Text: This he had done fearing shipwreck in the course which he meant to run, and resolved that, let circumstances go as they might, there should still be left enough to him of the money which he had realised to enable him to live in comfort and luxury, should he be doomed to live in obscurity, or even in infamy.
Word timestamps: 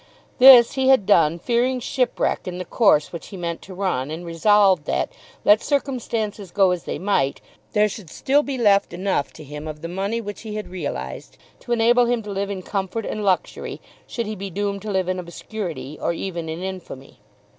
This 0.39 0.71
he 0.73 0.87
had 0.87 1.05
done 1.05 1.37
fearing 1.37 1.79
shipwreck 1.79 2.47
in 2.47 2.57
the 2.57 2.65
course 2.65 3.13
which 3.13 3.27
he 3.27 3.37
meant 3.37 3.61
to 3.61 3.75
run, 3.75 4.09
and 4.09 4.25
resolved 4.25 4.85
that, 4.85 5.11
let 5.45 5.61
circumstances 5.61 6.49
go 6.49 6.71
as 6.71 6.85
they 6.85 6.97
might, 6.97 7.39
there 7.73 7.87
should 7.87 8.09
still 8.09 8.41
be 8.41 8.57
left 8.57 8.93
enough 8.93 9.31
to 9.33 9.43
him 9.43 9.67
of 9.67 9.83
the 9.83 9.87
money 9.87 10.19
which 10.19 10.41
he 10.41 10.55
had 10.55 10.69
realised 10.69 11.37
to 11.59 11.71
enable 11.71 12.05
him 12.05 12.23
to 12.23 12.31
live 12.31 12.49
in 12.49 12.63
comfort 12.63 13.05
and 13.05 13.23
luxury, 13.23 13.79
should 14.07 14.25
he 14.25 14.35
be 14.35 14.49
doomed 14.49 14.81
to 14.81 14.89
live 14.91 15.07
in 15.07 15.19
obscurity, 15.19 15.99
or 16.01 16.13
even 16.13 16.49
in 16.49 16.63
infamy. 16.63 17.19